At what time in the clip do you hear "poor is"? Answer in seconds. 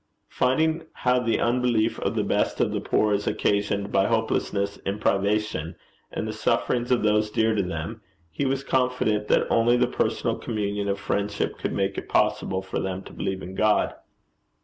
2.81-3.27